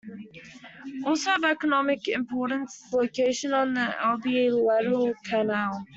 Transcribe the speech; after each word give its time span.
Also 1.05 1.29
of 1.31 1.43
economic 1.43 2.07
importance 2.07 2.75
is 2.77 2.83
its 2.85 2.93
location 2.93 3.53
on 3.53 3.75
the 3.75 3.85
Elbe 4.03 4.25
Lateral 4.51 5.13
Canal. 5.23 5.85